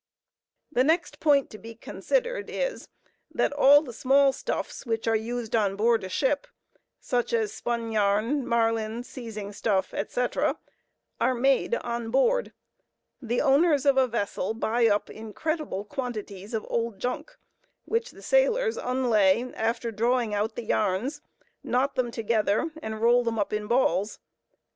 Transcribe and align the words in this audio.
The 0.71 0.83
next 0.83 1.19
point 1.19 1.51
to 1.51 1.59
be 1.59 1.75
considered 1.75 2.49
is, 2.49 2.87
that 3.31 3.53
all 3.53 3.83
the 3.83 3.93
"small 3.93 4.33
stuffs" 4.33 4.83
which 4.83 5.07
are 5.07 5.15
used 5.15 5.55
on 5.55 5.75
board 5.75 6.03
a 6.03 6.09
ship—such 6.09 7.33
as 7.33 7.53
spun 7.53 7.91
yarn, 7.91 8.43
marline, 8.47 9.03
seizing 9.03 9.53
stuff, 9.53 9.93
etc.—are 9.93 11.35
made 11.35 11.75
on 11.75 12.09
board. 12.09 12.51
The 13.21 13.41
owners 13.41 13.85
of 13.85 13.95
a 13.95 14.07
vessel 14.07 14.55
buy 14.55 14.87
up 14.87 15.11
incredible 15.11 15.85
quantities 15.85 16.55
of 16.55 16.65
"old 16.67 16.97
junk," 16.99 17.37
which 17.85 18.09
the 18.09 18.23
sailors 18.23 18.77
unlay 18.77 19.53
after 19.53 19.91
drawing 19.91 20.33
out 20.33 20.55
the 20.55 20.63
yarns, 20.65 21.21
knot 21.63 21.93
them 21.93 22.09
together 22.09 22.71
and 22.81 22.99
roll 23.03 23.23
them 23.23 23.37
up 23.37 23.53
in 23.53 23.67
balls. 23.67 24.17